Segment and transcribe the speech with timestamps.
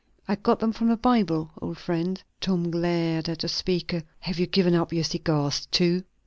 [0.27, 4.01] I got them from the Bible, old friend." Tom glared at the speaker.
[4.21, 6.05] "Have you given up your cigars too?"